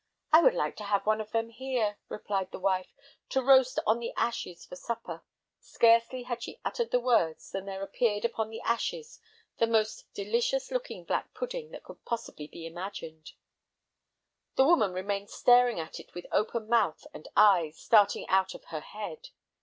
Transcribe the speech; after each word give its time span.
"I 0.31 0.41
would 0.41 0.55
like 0.55 0.75
to 0.77 0.83
have 0.85 1.05
one 1.05 1.21
of 1.21 1.29
them 1.29 1.49
here," 1.51 1.99
replied 2.09 2.49
the 2.49 2.57
wife, 2.59 2.91
"to 3.29 3.39
roast 3.39 3.77
on 3.85 3.99
the 3.99 4.13
ashes 4.17 4.65
for 4.65 4.75
supper." 4.75 5.21
Scarcely 5.59 6.23
had 6.23 6.41
she 6.41 6.59
uttered 6.65 6.89
the 6.89 6.99
words 6.99 7.51
than 7.51 7.67
there 7.67 7.83
appeared 7.83 8.25
upon 8.25 8.49
the 8.49 8.61
ashes 8.61 9.19
the 9.59 9.67
most 9.67 10.11
delicious 10.15 10.71
looking 10.71 11.03
black 11.03 11.35
pudding 11.35 11.69
that 11.69 11.83
could 11.83 12.03
possibly 12.03 12.47
be 12.47 12.65
imagined. 12.65 13.33
The 14.55 14.65
woman 14.65 14.91
remained 14.91 15.29
staring 15.29 15.79
at 15.79 15.99
it 15.99 16.15
with 16.15 16.25
open 16.31 16.67
mouth 16.67 17.05
and 17.13 17.27
eyes 17.37 17.77
starting 17.77 18.27
out 18.27 18.55
of 18.55 18.63
her 18.73 18.81
head. 18.81 19.29